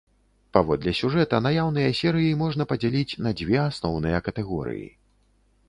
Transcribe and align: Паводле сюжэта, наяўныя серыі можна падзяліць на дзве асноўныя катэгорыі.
Паводле 0.55 0.93
сюжэта, 0.99 1.41
наяўныя 1.47 1.91
серыі 1.99 2.33
можна 2.41 2.67
падзяліць 2.73 3.17
на 3.27 3.35
дзве 3.43 3.57
асноўныя 3.69 4.25
катэгорыі. 4.29 4.87